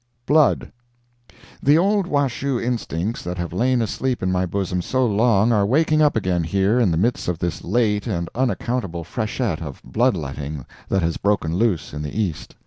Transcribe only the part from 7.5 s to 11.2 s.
late and unaccountable freshet of blood letting that has